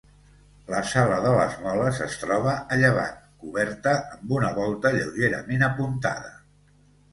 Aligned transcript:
La 0.69 0.77
sala 0.91 1.17
de 1.25 1.33
les 1.39 1.57
moles 1.65 1.99
es 2.05 2.15
troba 2.21 2.55
a 2.55 2.79
llevant, 2.85 3.21
coberta 3.45 3.95
amb 4.17 4.35
una 4.41 4.53
volta 4.59 4.95
lleugerament 4.99 5.71
apuntada. 5.71 6.35